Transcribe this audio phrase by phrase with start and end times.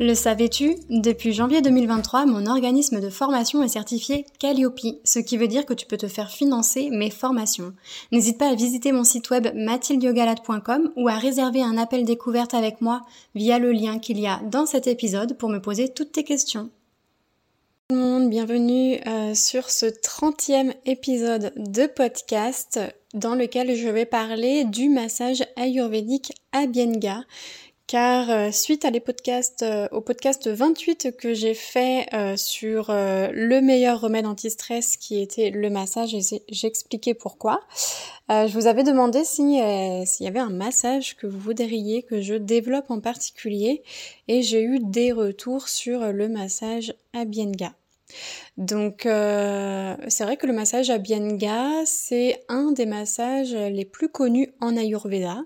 [0.00, 5.48] Le savais-tu Depuis janvier 2023, mon organisme de formation est certifié Calliope, ce qui veut
[5.48, 7.72] dire que tu peux te faire financer mes formations.
[8.12, 12.80] N'hésite pas à visiter mon site web mathildiogalade.com ou à réserver un appel découverte avec
[12.80, 13.00] moi
[13.34, 16.70] via le lien qu'il y a dans cet épisode pour me poser toutes tes questions.
[17.88, 22.78] Tout le monde, bienvenue euh, sur ce 30e épisode de podcast
[23.14, 27.24] dans lequel je vais parler du massage ayurvédique Abhyanga
[27.88, 32.88] car euh, suite à les podcasts, euh, au podcast 28 que j'ai fait euh, sur
[32.90, 37.60] le meilleur remède anti-stress qui était le massage, et j'expliquais pourquoi,
[38.28, 42.90] je vous avais demandé s'il y avait un massage que vous voudriez que je développe
[42.90, 43.82] en particulier,
[44.28, 47.72] et j'ai eu des retours sur le massage Abhyanga.
[48.58, 54.76] Donc c'est vrai que le massage Abhyanga, c'est un des massages les plus connus en
[54.76, 55.38] Ayurveda.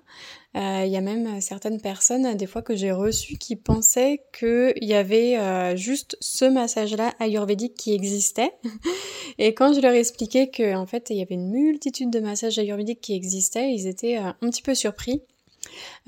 [0.55, 4.85] Euh, il y a même certaines personnes, des fois que j'ai reçues, qui pensaient qu'il
[4.85, 8.53] y avait euh, juste ce massage-là ayurvédique qui existait.
[9.39, 13.01] Et quand je leur expliquais qu'en fait, il y avait une multitude de massages ayurvédiques
[13.01, 15.23] qui existaient, ils étaient euh, un petit peu surpris.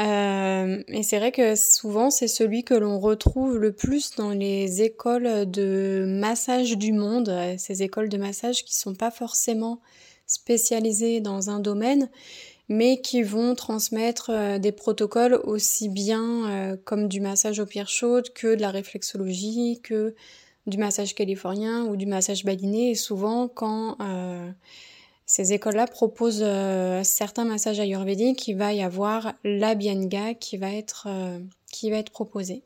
[0.00, 4.82] Euh, et c'est vrai que souvent c'est celui que l'on retrouve le plus dans les
[4.82, 9.80] écoles de massage du monde, ces écoles de massage qui sont pas forcément
[10.26, 12.10] spécialisées dans un domaine,
[12.68, 17.88] mais qui vont transmettre euh, des protocoles aussi bien euh, comme du massage aux pierres
[17.88, 20.14] chaudes que de la réflexologie, que
[20.66, 22.90] du massage californien ou du massage baliné.
[22.90, 24.50] Et souvent, quand euh,
[25.26, 26.44] ces écoles-là proposent
[27.02, 31.06] certains massages ayurvédiques, il va y avoir l'abhyanga qui va être
[31.70, 32.62] qui va être proposé.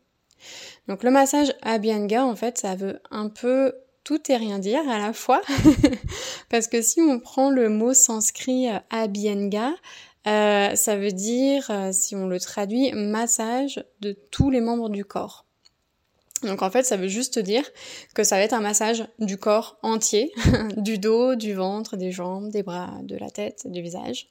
[0.87, 3.75] Donc le massage abhyanga, en fait, ça veut un peu
[4.09, 5.43] tout et rien dire à la fois.
[6.49, 9.75] Parce que si on prend le mot sanskrit euh, abhyanga,
[10.27, 15.05] euh, ça veut dire, euh, si on le traduit, massage de tous les membres du
[15.05, 15.45] corps.
[16.43, 17.65] Donc en fait, ça veut juste dire
[18.15, 20.33] que ça va être un massage du corps entier,
[20.77, 24.29] du dos, du ventre, des jambes, des bras, de la tête, du visage.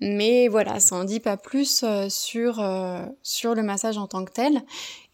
[0.00, 4.24] Mais voilà, ça en dit pas plus euh, sur euh, sur le massage en tant
[4.24, 4.62] que tel.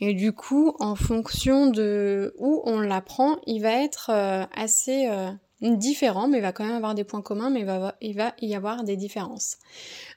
[0.00, 5.08] Et du coup, en fonction de où on l'apprend, il va être euh, assez
[5.60, 8.34] différent, mais il va quand même avoir des points communs, mais il va, il va
[8.40, 9.56] y avoir des différences.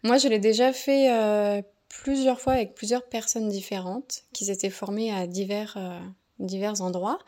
[0.03, 5.27] Moi, je l'ai déjà fait plusieurs fois avec plusieurs personnes différentes qui s'étaient formées à
[5.27, 5.99] divers, euh,
[6.39, 7.19] divers endroits.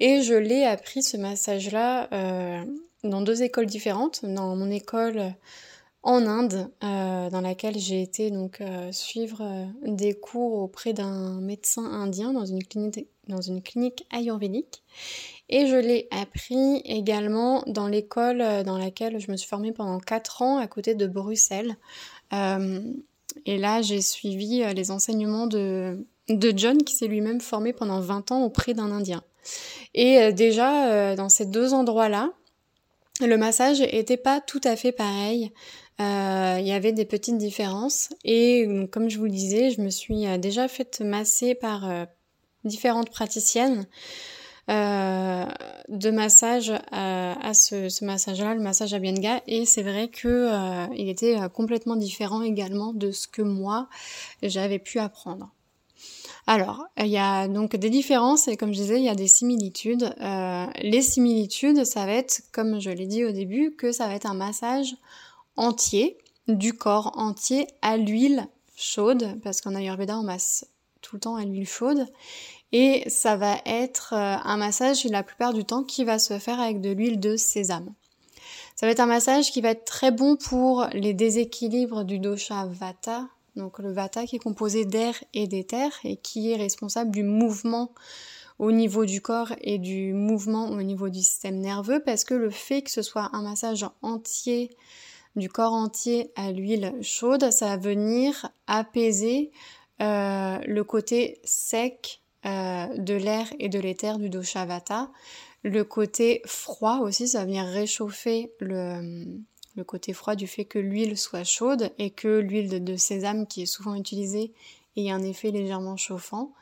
[0.00, 2.64] Et je l'ai appris ce massage-là euh,
[3.04, 4.24] dans deux écoles différentes.
[4.24, 5.34] Dans mon école
[6.02, 8.62] en Inde, euh, dans laquelle j'ai été donc
[8.92, 14.82] suivre des cours auprès d'un médecin indien dans une clinique, dans une clinique ayurvédique.
[15.48, 20.42] Et je l'ai appris également dans l'école dans laquelle je me suis formée pendant 4
[20.42, 21.76] ans à côté de Bruxelles.
[23.46, 28.00] Et là, j'ai suivi euh, les enseignements de, de John, qui s'est lui-même formé pendant
[28.00, 29.22] 20 ans auprès d'un Indien.
[29.94, 32.32] Et euh, déjà, euh, dans ces deux endroits-là,
[33.20, 35.50] le massage était pas tout à fait pareil.
[36.00, 38.10] Il y avait des petites différences.
[38.24, 42.06] Et comme je vous le disais, je me suis déjà fait masser par
[42.62, 43.88] différentes praticiennes.
[44.68, 45.46] Euh,
[45.88, 51.08] de massage à, ce, massage-là, le massage à Bienga, et c'est vrai que euh, il
[51.08, 53.88] était euh, complètement différent également de ce que moi
[54.42, 55.48] j'avais pu apprendre.
[56.46, 59.28] Alors, il y a donc des différences et comme je disais, il y a des
[59.28, 60.14] similitudes.
[60.80, 64.26] les similitudes, ça va être, comme je l'ai dit au début, que ça va être
[64.26, 64.96] un massage
[65.56, 68.46] entier, du corps entier à l'huile
[68.76, 70.66] chaude, parce qu'en Ayurveda, on masse
[71.02, 72.06] tout le temps à l'huile chaude.
[72.72, 76.60] Et ça va être euh, un massage la plupart du temps qui va se faire
[76.60, 77.94] avec de l'huile de sésame.
[78.76, 82.66] Ça va être un massage qui va être très bon pour les déséquilibres du dosha
[82.66, 83.26] vata,
[83.56, 87.90] donc le vata qui est composé d'air et d'éther et qui est responsable du mouvement
[88.58, 92.50] au niveau du corps et du mouvement au niveau du système nerveux parce que le
[92.50, 94.76] fait que ce soit un massage entier
[95.36, 99.50] du corps entier à l'huile chaude, ça va venir apaiser
[100.00, 105.10] euh, le côté sec euh, de l'air et de l'éther du doshavata.
[105.64, 111.18] Le côté froid aussi, ça va venir réchauffer le, côté froid du fait que l'huile
[111.18, 114.52] soit chaude et que l'huile de, sésame qui est souvent utilisée
[114.96, 116.52] et un effet légèrement chauffant.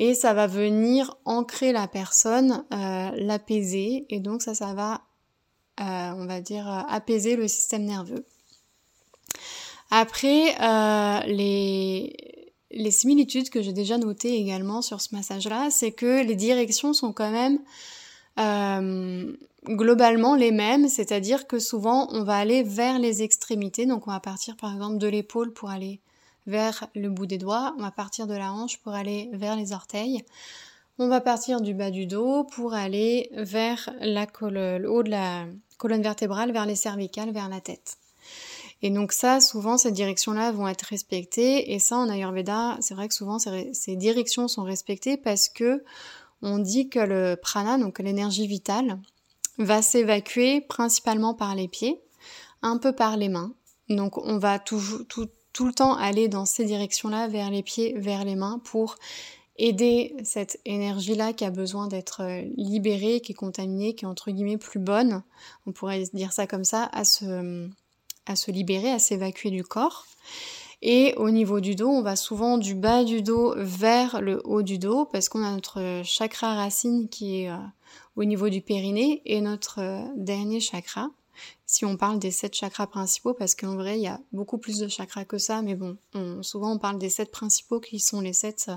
[0.00, 5.02] Et ça va venir ancrer la personne, euh, l'apaiser, et donc ça, ça va,
[5.80, 8.24] euh, on va dire, apaiser le système nerveux.
[9.90, 10.56] Après,
[11.28, 12.31] les,
[12.72, 17.12] les similitudes que j'ai déjà notées également sur ce massage-là, c'est que les directions sont
[17.12, 17.58] quand même
[18.38, 19.32] euh,
[19.66, 24.20] globalement les mêmes, c'est-à-dire que souvent on va aller vers les extrémités, donc on va
[24.20, 26.00] partir par exemple de l'épaule pour aller
[26.46, 29.72] vers le bout des doigts, on va partir de la hanche pour aller vers les
[29.72, 30.24] orteils,
[30.98, 35.46] on va partir du bas du dos pour aller vers la le haut de la
[35.78, 37.96] colonne vertébrale, vers les cervicales, vers la tête.
[38.82, 41.72] Et donc ça, souvent, ces directions-là vont être respectées.
[41.72, 45.84] Et ça, en Ayurveda, c'est vrai que souvent, ces directions sont respectées parce que
[46.42, 48.98] on dit que le prana, donc l'énergie vitale,
[49.58, 52.00] va s'évacuer principalement par les pieds,
[52.62, 53.54] un peu par les mains.
[53.88, 54.80] Donc on va tout,
[55.52, 58.96] tout le temps aller dans ces directions-là, vers les pieds, vers les mains, pour
[59.58, 64.30] aider cette énergie-là qui a besoin d'être euh, libérée, qui est contaminée, qui est entre
[64.30, 65.22] guillemets plus bonne,
[65.66, 67.68] on pourrait dire ça comme ça, à se,
[68.26, 70.06] à se libérer, à s'évacuer du corps.
[70.82, 74.62] Et au niveau du dos, on va souvent du bas du dos vers le haut
[74.62, 77.56] du dos parce qu'on a notre chakra racine qui est euh,
[78.16, 81.10] au niveau du périnée et notre euh, dernier chakra
[81.72, 84.78] si on parle des sept chakras principaux, parce qu'en vrai, il y a beaucoup plus
[84.78, 85.96] de chakras que ça, mais bon,
[86.42, 88.76] souvent on parle des sept principaux qui sont les sept euh,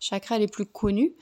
[0.00, 1.12] chakras les plus connus.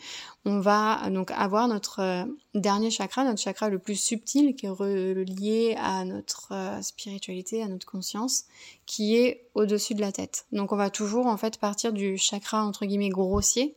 [0.45, 2.25] On va donc avoir notre euh,
[2.55, 7.67] dernier chakra, notre chakra le plus subtil, qui est relié à notre euh, spiritualité, à
[7.67, 8.45] notre conscience,
[8.87, 10.47] qui est au-dessus de la tête.
[10.53, 13.75] Donc on va toujours en fait partir du chakra entre guillemets grossier,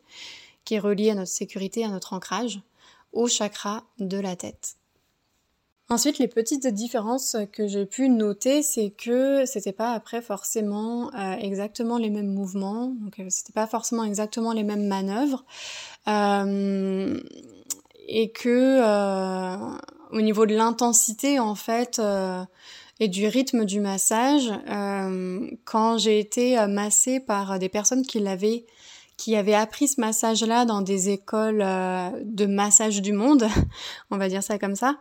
[0.63, 2.61] qui est relié à notre sécurité, à notre ancrage,
[3.13, 4.75] au chakra de la tête.
[5.91, 11.33] Ensuite, les petites différences que j'ai pu noter, c'est que c'était pas après forcément euh,
[11.33, 15.43] exactement les mêmes mouvements, donc euh, c'était pas forcément exactement les mêmes manœuvres,
[16.07, 17.19] euh,
[18.07, 18.79] et que
[20.13, 22.01] au niveau de l'intensité en fait
[23.01, 24.49] et du rythme du massage,
[25.65, 28.65] quand j'ai été massée par des personnes qui l'avaient
[29.21, 33.45] qui avait appris ce massage-là dans des écoles euh, de massage du monde,
[34.09, 34.97] on va dire ça comme ça.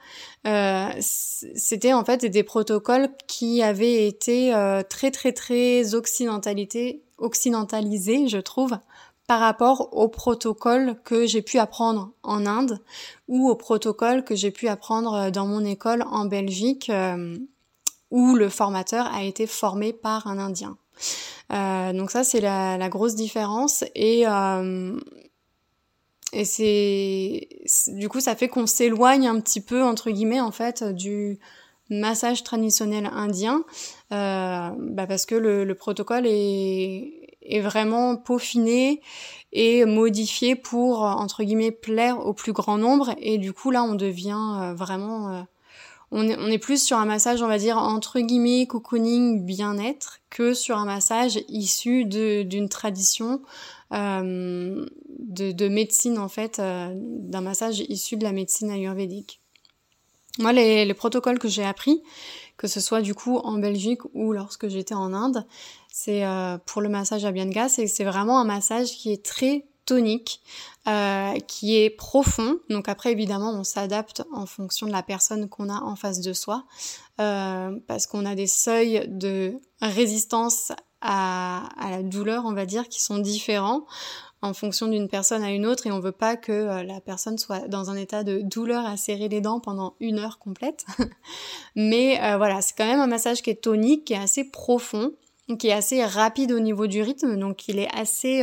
[0.46, 7.02] Euh, c'était en fait des protocoles qui avaient été euh, très très très occidentalisés,
[8.28, 8.76] je trouve,
[9.26, 12.78] par rapport au protocole que j'ai pu apprendre en Inde
[13.26, 16.92] ou au protocole que j'ai pu apprendre dans mon école en Belgique,
[18.10, 20.76] où le formateur a été formé par un Indien.
[21.52, 23.84] Euh, donc ça c'est la, grosse différence.
[23.94, 24.98] Et euh,
[26.32, 27.48] et c'est
[27.88, 31.38] du coup ça fait qu'on s'éloigne un petit peu entre guillemets en fait du
[31.88, 33.64] massage traditionnel indien.
[34.12, 39.00] Euh, bah parce que le, protocole est, est vraiment peaufiné
[39.52, 43.14] et modifié pour entre guillemets plaire au plus grand nombre.
[43.18, 45.44] Et du coup là on devient vraiment
[46.12, 50.76] on est, plus sur un massage, on va dire, entre guillemets, cocooning, bien-être, que sur
[50.76, 53.42] un massage issu d'une tradition
[53.92, 54.84] euh,
[55.18, 59.40] de, médecine, en fait, euh, d'un massage issu de la médecine ayurvédique.
[60.38, 62.02] Moi, les, les protocoles que j'ai appris,
[62.56, 65.46] que ce soit du coup en Belgique ou lorsque j'étais en Inde,
[65.92, 70.40] c'est euh, pour le massage à Bianga, c'est vraiment un massage qui est très tonique,
[70.88, 72.58] euh, qui est profond.
[72.70, 76.32] Donc après, évidemment, on s'adapte en fonction de la personne qu'on a en face de
[76.32, 76.64] soi,
[77.20, 80.72] euh, parce qu'on a des seuils de résistance
[81.02, 83.84] à, la douleur, on va dire, qui sont différents
[84.40, 87.36] en fonction d'une personne à une autre et on veut pas que euh, la personne
[87.36, 90.86] soit dans un état de douleur à serrer les dents pendant une heure complète.
[91.76, 95.12] Mais voilà, c'est quand même un massage qui est tonique, qui est assez profond,
[95.58, 98.42] qui est assez rapide au niveau du rythme, donc il est assez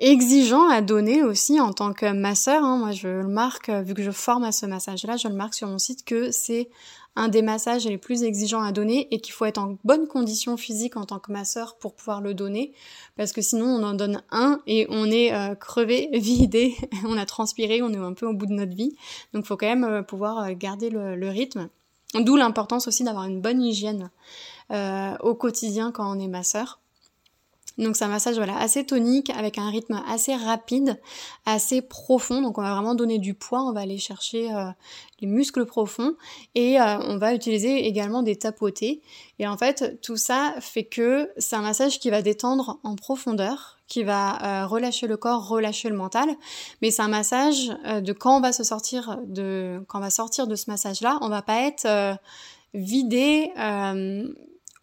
[0.00, 2.64] exigeant à donner aussi en tant que masseur.
[2.64, 2.78] Hein.
[2.78, 5.54] Moi, je le marque, euh, vu que je forme à ce massage-là, je le marque
[5.54, 6.70] sur mon site que c'est
[7.16, 10.56] un des massages les plus exigeants à donner et qu'il faut être en bonne condition
[10.56, 12.72] physique en tant que masseur pour pouvoir le donner
[13.16, 17.26] parce que sinon on en donne un et on est euh, crevé, vidé, on a
[17.26, 18.96] transpiré, on est un peu au bout de notre vie.
[19.34, 21.68] Donc faut quand même euh, pouvoir garder le, rythme.
[22.14, 24.10] D'où l'importance aussi d'avoir une bonne hygiène
[24.70, 26.80] au quotidien quand on est masseur.
[27.78, 31.00] Donc c'est un massage voilà assez tonique avec un rythme assez rapide,
[31.46, 32.42] assez profond.
[32.42, 34.66] Donc on va vraiment donner du poids, on va aller chercher euh,
[35.20, 36.14] les muscles profonds
[36.54, 39.00] et euh, on va utiliser également des tapotés.
[39.38, 43.78] Et en fait tout ça fait que c'est un massage qui va détendre en profondeur,
[43.86, 46.28] qui va euh, relâcher le corps, relâcher le mental.
[46.82, 50.46] Mais c'est un massage de quand on va se sortir de quand on va sortir
[50.46, 52.18] de ce massage là, on va pas être
[52.74, 53.50] vidé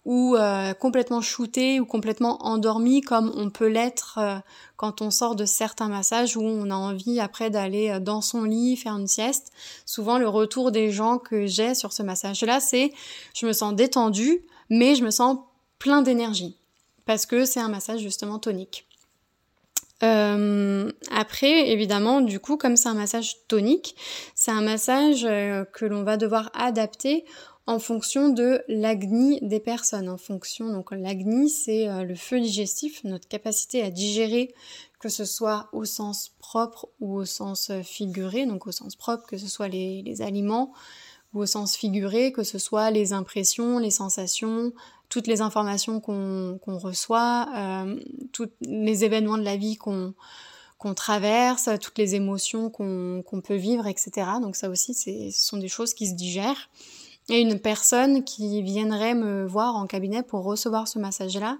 [0.08, 4.38] ou euh, complètement shooté ou complètement endormi comme on peut l'être euh,
[4.78, 8.46] quand on sort de certains massages où on a envie après d'aller euh, dans son
[8.46, 9.52] lit faire une sieste.
[9.86, 12.94] Souvent le retour des gens que j'ai sur ce massage là c'est
[13.36, 15.40] je me sens détendue mais je me sens
[15.78, 16.56] plein d'énergie
[17.06, 18.86] parce que c'est un massage justement tonique.
[20.02, 23.96] après, évidemment, du coup, comme c'est un massage tonique,
[24.36, 27.26] c'est un massage que l'on va devoir adapter
[27.68, 30.08] en fonction de l'agni des personnes.
[30.08, 34.56] En fonction, donc l'agni, c'est euh, le feu digestif, notre capacité à digérer,
[35.02, 38.46] que ce soit au sens propre ou au sens euh, figuré.
[38.46, 40.72] Donc au sens propre, que ce soit les, aliments,
[41.34, 44.72] ou au sens figuré, que ce soit les impressions, les sensations,
[45.10, 48.00] toutes les informations qu'on reçoit, euh,
[48.32, 50.14] tous les événements de la vie qu'on
[50.78, 54.12] qu'on traverse, toutes les émotions qu'on peut vivre, etc.
[54.40, 56.70] Donc ça aussi, ce sont des choses qui se digèrent
[57.29, 61.57] et une personne qui viendrait me voir en cabinet pour recevoir ce massage-là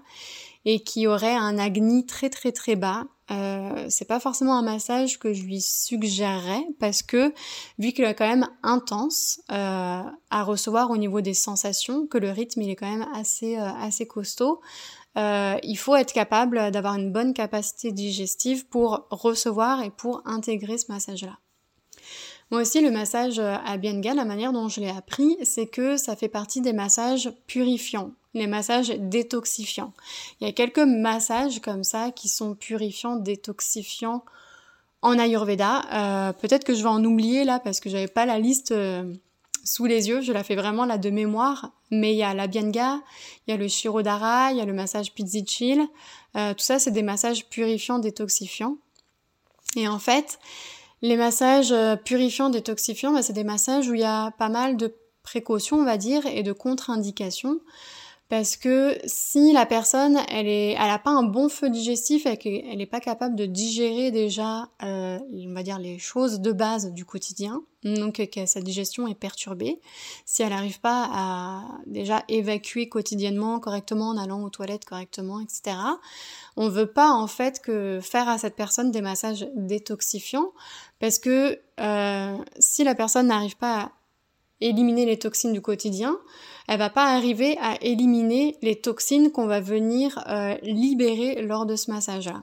[0.64, 3.04] et qui aurait un agni très très très bas.
[3.30, 7.34] Euh, c'est pas forcément un massage que je lui suggérerais parce que
[7.78, 12.30] vu qu'il est quand même intense euh, à recevoir au niveau des sensations, que le
[12.30, 14.60] rythme il est quand même assez euh, assez costaud,
[15.18, 20.78] euh, il faut être capable d'avoir une bonne capacité digestive pour recevoir et pour intégrer
[20.78, 21.38] ce massage-là.
[22.50, 25.98] Moi aussi, le massage euh, à Bienga, la manière dont je l'ai appris, c'est que
[25.98, 29.92] ça fait partie des massages purifiants, les massages détoxifiants.
[30.40, 34.24] Il y a quelques massages comme ça qui sont purifiants, détoxifiants
[35.02, 35.82] en Ayurveda.
[35.92, 39.12] Euh, peut-être que je vais en oublier là parce que j'avais pas la liste euh,
[39.62, 41.72] sous les yeux, je la fais vraiment là de mémoire.
[41.90, 43.00] Mais il y a la Bienga,
[43.46, 45.86] il y a le Shirodara, il y a le massage Pizzichil.
[46.34, 48.76] tout ça, c'est des massages purifiants, détoxifiants.
[49.76, 50.38] Et en fait,
[51.02, 54.76] les massages euh, purifiants, détoxifiants, bah, c'est des massages où il y a pas mal
[54.76, 57.60] de précautions, on va dire, et de contre-indications.
[58.28, 62.36] Parce que si la personne, elle est, elle a pas un bon feu digestif et
[62.36, 66.92] qu'elle n'est pas capable de digérer déjà, euh, on va dire les choses de base
[66.92, 69.80] du quotidien, donc que sa digestion est perturbée,
[70.26, 75.76] si elle n'arrive pas à déjà évacuer quotidiennement correctement en allant aux toilettes correctement, etc.
[76.56, 80.52] On veut pas en fait que faire à cette personne des massages détoxifiants
[81.00, 83.92] parce que euh, si la personne n'arrive pas
[84.60, 86.18] éliminer les toxines du quotidien,
[86.68, 91.76] elle va pas arriver à éliminer les toxines qu'on va venir euh, libérer lors de
[91.76, 92.42] ce massage-là.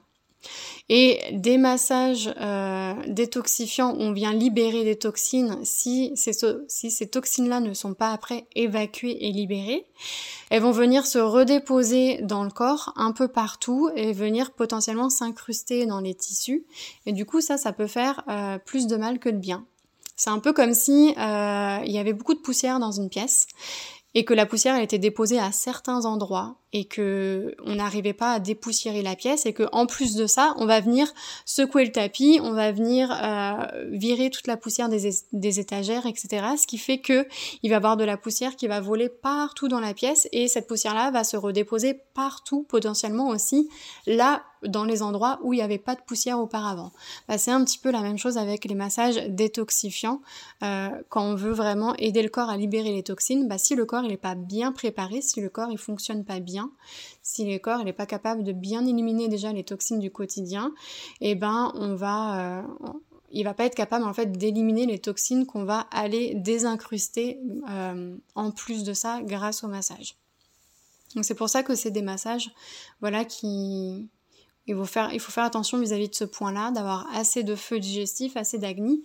[0.87, 7.95] Et des massages euh, détoxifiants, on vient libérer des toxines si ces, toxines-là ne sont
[7.95, 9.87] pas après évacuées et libérées.
[10.51, 15.87] Elles vont venir se redéposer dans le corps un peu partout et venir potentiellement s'incruster
[15.87, 16.65] dans les tissus.
[17.07, 19.65] Et du coup, ça, ça peut faire euh, plus de mal que de bien.
[20.15, 23.47] C'est un peu comme si euh, il y avait beaucoup de poussière dans une pièce
[24.17, 28.39] et que la poussière était déposée à certains endroits et que on n'arrivait pas à
[28.39, 31.13] dépoussiérer la pièce et que en plus de ça, on va venir
[31.45, 36.45] secouer le tapis, on va venir euh, virer toute la poussière des, des, étagères, etc.
[36.57, 37.27] Ce qui fait que
[37.61, 40.47] il va y avoir de la poussière qui va voler partout dans la pièce et
[40.47, 43.69] cette poussière-là va se redéposer partout potentiellement aussi
[44.07, 46.91] là dans les endroits où il n'y avait pas de poussière auparavant.
[47.27, 50.21] Bah, c'est un petit peu la même chose avec les massages détoxifiants.
[50.63, 53.85] Euh, quand on veut vraiment aider le corps à libérer les toxines, bah, si le
[53.85, 56.71] corps n'est pas bien préparé, si le corps il fonctionne pas bien,
[57.21, 60.73] si le corps n'est pas capable de bien éliminer déjà les toxines du quotidien,
[61.21, 65.65] eh ben on va euh, va pas être capable en fait d'éliminer les toxines qu'on
[65.65, 70.15] va aller désincruster euh, en plus de ça grâce au massage.
[71.15, 72.51] Donc c'est pour ça que c'est des massages
[73.01, 74.09] voilà qui
[74.67, 77.79] il faut faire, il faut faire attention vis-à-vis de ce point-là, d'avoir assez de feu
[77.79, 79.03] digestif, assez d'agni.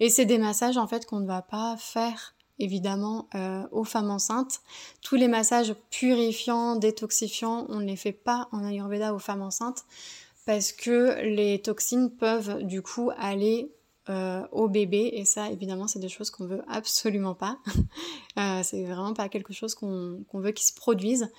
[0.00, 4.10] Et c'est des massages en fait qu'on ne va pas faire évidemment euh, aux femmes
[4.10, 4.60] enceintes.
[5.02, 9.84] Tous les massages purifiants, détoxifiants, on ne les fait pas en Ayurveda aux femmes enceintes
[10.46, 13.72] parce que les toxines peuvent du coup aller
[14.08, 15.10] euh, au bébé.
[15.12, 17.58] Et ça évidemment c'est des choses qu'on veut absolument pas.
[18.38, 21.30] Euh, c'est vraiment pas quelque chose qu'on veut qui se produise.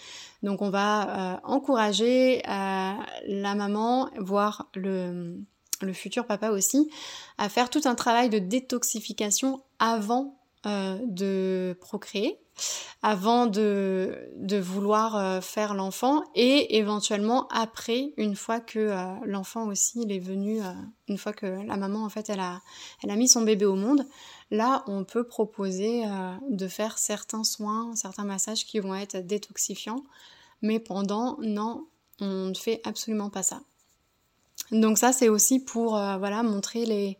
[0.43, 5.39] Donc on va euh, encourager la maman voire le,
[5.81, 6.91] le futur papa aussi
[7.39, 12.42] à faire tout un travail de détoxification avant de procréer
[13.01, 19.67] avant de, de vouloir euh, faire l'enfant et éventuellement après, une fois que euh, l'enfant
[19.67, 20.71] aussi il est venu, euh,
[21.09, 22.61] une fois que la maman en fait elle a,
[23.15, 24.07] mis son bébé au monde,
[24.51, 26.03] là on peut proposer
[26.49, 30.03] de faire certains soins, certains massages qui vont être détoxifiants,
[30.61, 31.87] mais pendant, non,
[32.21, 33.61] on ne fait absolument pas ça.
[34.73, 37.17] Donc ça, c'est aussi pour euh, voilà montrer les,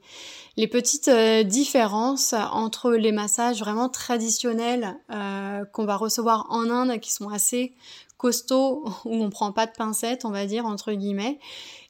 [0.58, 7.00] les petites euh, différences entre les massages vraiment traditionnels euh, qu'on va recevoir en Inde,
[7.00, 7.74] qui sont assez
[8.18, 11.40] costauds, où on prend pas de pincettes, on va dire entre guillemets,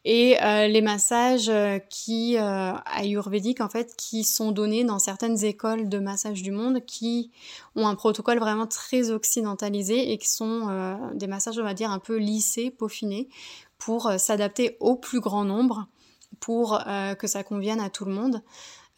[0.06, 0.36] et
[0.68, 1.50] les massages
[1.90, 7.32] qui ayurvédiques en fait, qui sont donnés dans certaines écoles de massage du monde, qui
[7.78, 12.00] ont un protocole vraiment très occidentalisé et qui sont des massages, on va dire, un
[12.00, 13.30] peu lissés, peaufinés,
[13.84, 15.88] pour euh, s'adapter au plus grand nombre,
[16.40, 18.42] pour euh, que ça convienne à tout le monde.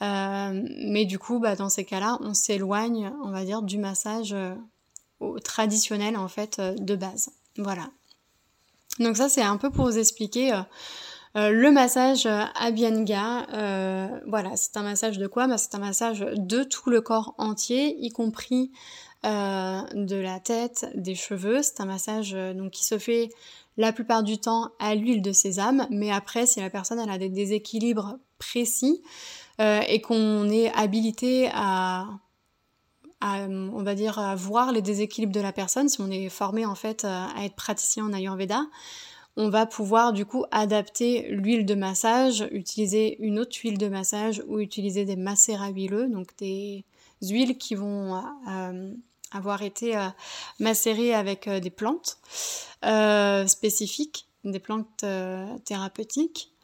[0.04, 4.36] Euh, mais du coup, bah, dans ces cas-là, on s'éloigne, on va dire, du massage
[5.44, 7.32] traditionnel en fait de base.
[7.58, 7.90] Voilà.
[9.00, 10.52] Donc ça, c'est un peu pour vous expliquer
[11.36, 13.46] le massage Abhyanga.
[14.26, 15.48] voilà, c'est un massage de quoi?
[15.48, 18.72] Bah, C'est un massage de tout le corps entier, y compris
[19.24, 21.62] de la tête, des cheveux.
[21.62, 23.30] C'est un massage donc qui se fait
[23.78, 27.30] la plupart du temps à l'huile de sésame, mais après, si la personne a des
[27.30, 29.02] déséquilibres précis
[29.60, 32.08] euh, et qu'on est habilité à,
[33.22, 36.76] on va dire, à voir les déséquilibres de la personne, si on est formé en
[36.76, 38.66] fait à être praticien en Ayurveda,
[39.38, 44.42] on va pouvoir du coup adapter l'huile de massage, utiliser une autre huile de massage
[44.48, 46.86] ou utiliser des macérats huileux, donc des
[47.22, 48.94] huiles qui vont euh,
[49.32, 50.08] avoir été euh,
[50.60, 52.18] macéré avec euh, des plantes
[53.48, 55.04] spécifiques, des plantes
[55.66, 56.55] thérapeutiques.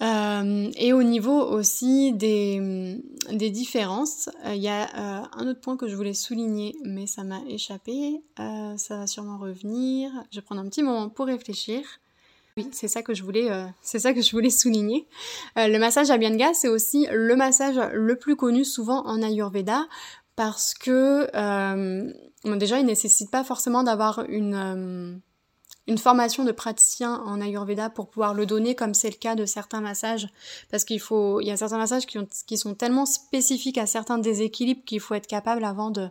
[0.00, 3.00] Et au niveau aussi des,
[3.32, 7.40] des différences, il y a un autre point que je voulais souligner, mais ça m'a
[7.48, 8.22] échappé.
[8.36, 10.10] ça va sûrement revenir.
[10.30, 11.82] Je vais prendre un petit moment pour réfléchir.
[12.58, 13.48] Oui, c'est ça que je voulais,
[13.82, 15.06] c'est ça que je voulais souligner.
[15.56, 19.86] le massage Abhyanga, c'est aussi le massage le plus connu souvent en Ayurveda
[20.36, 22.12] parce que euh,
[22.44, 25.16] déjà, il ne nécessite pas forcément d'avoir une, euh,
[25.86, 29.46] une formation de praticien en Ayurveda pour pouvoir le donner, comme c'est le cas de
[29.46, 30.28] certains massages,
[30.70, 33.86] parce qu'il faut, il y a certains massages qui, ont, qui sont tellement spécifiques à
[33.86, 36.08] certains déséquilibres qu'il faut être capable avant de,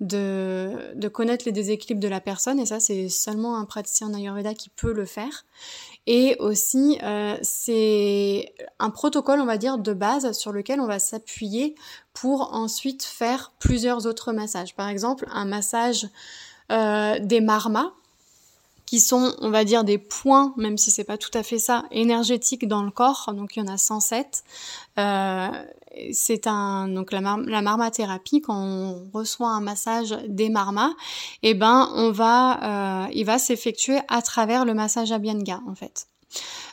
[0.00, 4.14] de, de connaître les déséquilibres de la personne, et ça, c'est seulement un praticien en
[4.14, 5.44] Ayurveda qui peut le faire.
[6.06, 10.98] Et aussi, euh, c'est un protocole, on va dire, de base sur lequel on va
[10.98, 11.74] s'appuyer
[12.14, 14.74] pour ensuite faire plusieurs autres massages.
[14.74, 16.08] Par exemple, un massage
[16.72, 17.92] euh, des marmas,
[18.90, 21.84] qui sont, on va dire, des points, même si c'est pas tout à fait ça,
[21.92, 23.32] énergétiques dans le corps.
[23.36, 24.42] Donc il y en a 107.
[24.98, 25.48] Euh,
[26.10, 30.90] c'est un donc la, mar la marmathérapie quand on reçoit un massage des marmas,
[31.44, 35.76] et eh ben on va, euh, il va s'effectuer à travers le massage Abhyanga en
[35.76, 36.08] fait.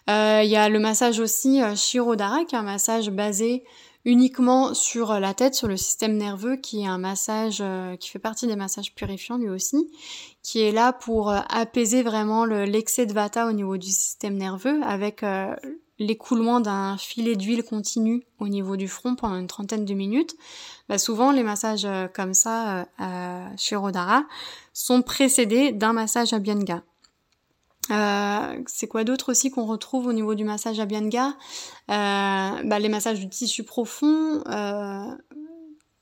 [0.10, 3.64] Euh, il y a le massage aussi euh, Shirodhara, qui est un massage basé
[4.08, 8.20] uniquement sur la tête, sur le système nerveux, qui est un massage euh, qui fait
[8.20, 9.92] partie des massages purifiants lui aussi,
[10.42, 14.82] qui est là pour euh, apaiser vraiment l'excès de vata au niveau du système nerveux,
[14.84, 15.54] avec euh,
[16.00, 20.38] l'écoulement d'un filet d'huile continu au niveau du front pendant une trentaine de minutes.
[20.88, 24.24] Bah, souvent, les massages comme ça à Shirodhara
[24.72, 26.82] sont précédés d'un massage à Bianga.
[27.92, 31.34] Euh, c'est quoi d'autre aussi qu'on retrouve au niveau du massage Abhyanga euh,
[31.88, 35.16] bah, Les massages du tissu profond, euh,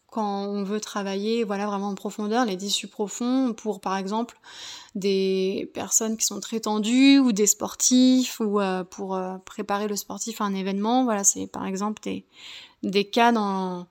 [0.08, 4.40] quand on veut travailler voilà vraiment en profondeur, les tissus profonds pour par exemple
[4.96, 10.42] des personnes qui sont très tendues ou des sportifs ou euh, pour préparer le sportif
[10.42, 11.04] à un événement.
[11.04, 12.26] Voilà, c'est par exemple des,
[12.82, 13.88] des cas dans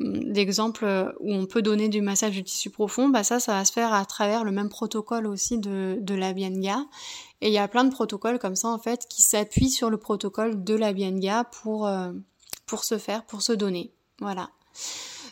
[0.00, 3.72] d'exemples où on peut donner du massage du tissu profond, bah ça, ça va se
[3.72, 6.84] faire à travers le même protocole aussi de, de la Bianga.
[7.40, 9.96] Et il y a plein de protocoles comme ça, en fait, qui s'appuient sur le
[9.96, 12.12] protocole de la Bianga pour, euh,
[12.66, 13.92] pour se faire, pour se donner.
[14.20, 14.50] Voilà.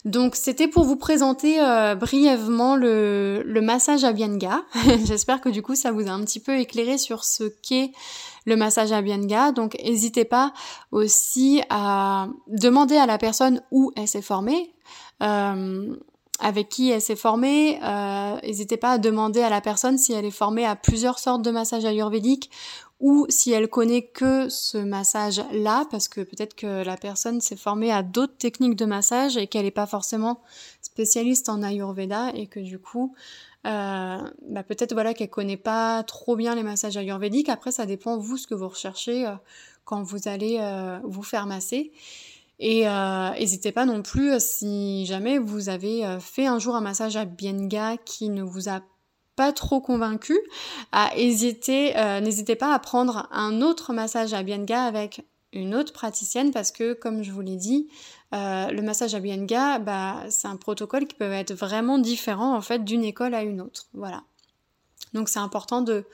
[0.04, 4.64] Donc c'était pour vous présenter euh, brièvement le, le massage Abhyanga.
[5.04, 7.90] J'espère que du coup ça vous a un petit peu éclairé sur ce qu'est
[8.46, 9.52] le massage Abhyanga.
[9.52, 10.54] Donc n'hésitez pas
[10.90, 14.72] aussi à demander à la personne où elle s'est formée.
[15.22, 15.94] Euh,
[16.38, 17.78] avec qui elle s'est formée.
[17.82, 21.42] Euh, n'hésitez pas à demander à la personne si elle est formée à plusieurs sortes
[21.42, 22.50] de massages ayurvédiques
[22.98, 27.92] ou si elle connaît que ce massage-là, parce que peut-être que la personne s'est formée
[27.92, 30.40] à d'autres techniques de massage et qu'elle n'est pas forcément
[30.80, 33.14] spécialiste en ayurveda et que du coup,
[33.66, 37.48] bah peut-être voilà qu'elle connaît pas trop bien les massages ayurvédiques.
[37.48, 39.32] Après, ça dépend vous ce que vous recherchez euh,
[39.84, 40.58] quand vous allez
[41.04, 41.92] vous faire masser.
[42.58, 46.74] Et euh, n'hésitez pas non plus, euh, si jamais vous avez euh, fait un jour
[46.74, 48.80] un massage à Bienga qui ne vous a
[49.36, 50.38] pas trop convaincu,
[50.92, 55.92] à hésiter, euh, n'hésitez pas à prendre un autre massage à Bienga avec une autre
[55.92, 57.88] praticienne parce que, comme je vous l'ai dit,
[58.34, 62.60] euh, le massage à Bienga, bah, c'est un protocole qui peut être vraiment différent en
[62.60, 63.86] fait d'une école à une autre.
[63.94, 64.22] Voilà.
[65.12, 66.04] Donc c'est important de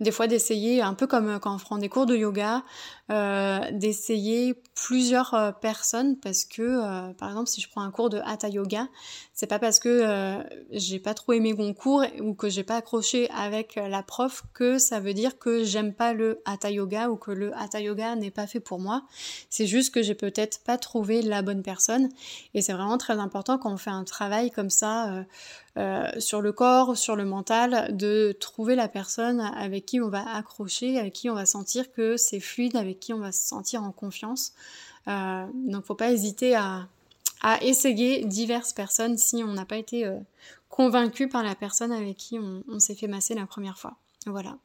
[0.00, 2.62] des fois d'essayer un peu comme quand on prend des cours de yoga,
[3.10, 8.08] euh, d'essayer plusieurs euh, personnes parce que, euh, par exemple, si je prends un cours
[8.08, 8.86] de Hatha Yoga,
[9.32, 10.38] c'est pas parce que
[10.70, 14.76] j'ai pas trop aimé mon cours ou que j'ai pas accroché avec la prof que
[14.76, 18.30] ça veut dire que j'aime pas le Hatha Yoga ou que le Hatha Yoga n'est
[18.30, 19.02] pas fait pour moi.
[19.48, 22.10] C'est juste que j'ai peut-être pas trouvé la bonne personne
[22.52, 25.24] et c'est vraiment très important quand on fait un travail comme ça
[26.18, 30.98] sur le corps, sur le mental, de trouver la personne avec qui on va accrocher,
[30.98, 33.92] avec qui on va sentir que c'est fluide, avec qui on va se sentir en
[33.92, 34.52] confiance.
[35.08, 36.88] Euh, donc faut pas hésiter à,
[37.62, 40.18] essayer diverses personnes si on n'a pas été euh,
[40.68, 43.96] convaincu par la personne avec qui on s'est fait masser la première fois.
[44.26, 44.56] Voilà.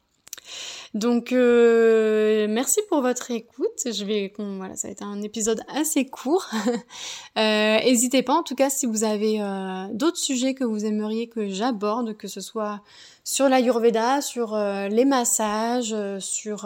[0.94, 3.82] Donc euh, merci pour votre écoute.
[3.86, 6.48] Je vais voilà, ça va être un épisode assez court.
[7.38, 11.28] euh, N'hésitez pas en tout cas si vous avez euh, d'autres sujets que vous aimeriez
[11.28, 12.82] que j'aborde, que ce soit
[13.26, 16.66] sur l'ayurveda, sur euh, les massages, sur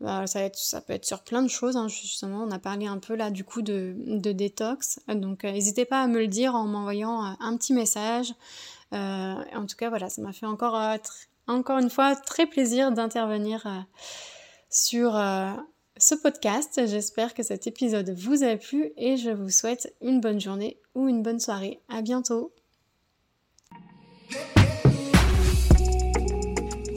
[0.00, 2.44] bah, ça, peut être sur plein de choses, hein, justement.
[2.44, 5.00] On a parlé un peu là du coup de, détox.
[5.08, 8.34] Donc n'hésitez pas à me le dire en m'envoyant un petit message.
[8.92, 10.76] en tout cas, voilà, ça m'a fait encore
[11.46, 13.80] encore une fois très plaisir d'intervenir euh,
[14.70, 15.52] sur euh,
[15.96, 16.80] ce podcast.
[16.86, 21.08] J'espère que cet épisode vous a plu et je vous souhaite une bonne journée ou
[21.08, 21.80] une bonne soirée.
[21.88, 22.52] À bientôt!